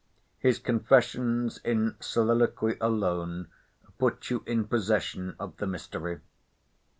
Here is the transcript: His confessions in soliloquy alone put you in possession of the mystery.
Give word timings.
His 0.39 0.57
confessions 0.57 1.59
in 1.59 1.95
soliloquy 1.99 2.75
alone 2.81 3.49
put 3.99 4.31
you 4.31 4.41
in 4.47 4.65
possession 4.65 5.35
of 5.39 5.55
the 5.57 5.67
mystery. 5.67 6.21